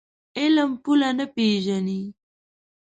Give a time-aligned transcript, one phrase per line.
[0.39, 2.01] علم پوله نه پېژني.